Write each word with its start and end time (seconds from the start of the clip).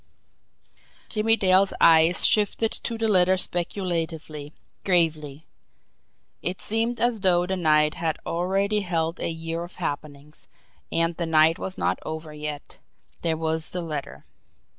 Jimmie 1.09 1.35
Dale's 1.35 1.73
eyes 1.79 2.25
shifted 2.25 2.71
to 2.71 2.97
the 2.97 3.07
letter 3.07 3.37
speculatively, 3.37 4.51
gravely. 4.83 5.45
It 6.41 6.59
seemed 6.59 6.99
as 6.99 7.19
though 7.19 7.45
the 7.45 7.55
night 7.55 7.93
had 7.93 8.17
already 8.25 8.79
held 8.79 9.19
a 9.19 9.29
year 9.29 9.63
of 9.63 9.75
happenings, 9.75 10.47
and 10.91 11.15
the 11.17 11.27
night 11.27 11.59
was 11.59 11.77
not 11.77 11.99
over 12.03 12.33
yet 12.33 12.79
there 13.21 13.37
was 13.37 13.69
the 13.69 13.83
letter! 13.83 14.25